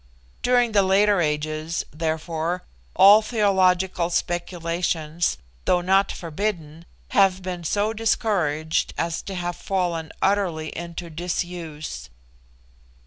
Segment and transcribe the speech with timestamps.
[0.41, 2.63] During the later ages, therefore,
[2.95, 10.75] all theological speculations, though not forbidden, have been so discouraged as to have fallen utterly
[10.75, 12.09] into disuse.